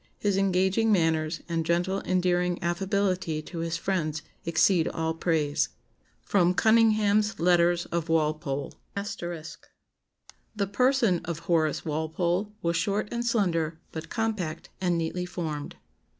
His 0.17 0.35
engaging 0.35 0.91
manners 0.91 1.43
and 1.47 1.63
gentle 1.63 2.01
endearing 2.01 2.57
affability 2.63 3.39
to 3.43 3.59
his 3.59 3.77
friends 3.77 4.23
exceed 4.45 4.87
all 4.87 5.13
praise." 5.13 5.69
[Sidenote: 6.27 6.57
Cunningham's 6.57 7.39
Letters 7.39 7.85
of 7.91 8.09
Walpole. 8.09 8.73
*] 8.83 8.95
"The 10.59 10.67
person 10.73 11.21
of 11.25 11.39
Horace 11.45 11.85
Walpole 11.85 12.51
was 12.63 12.75
short 12.75 13.09
and 13.11 13.23
slender, 13.23 13.79
but 13.91 14.09
compact, 14.09 14.69
and 14.81 14.97
neatly 14.97 15.27
formed. 15.27 15.75